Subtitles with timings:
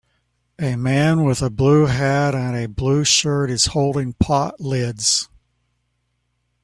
[0.57, 5.29] A man with a blue hat and a blue shirt is holding pot lids.